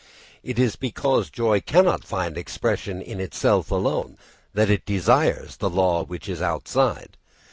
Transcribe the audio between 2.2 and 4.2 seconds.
expression in itself alone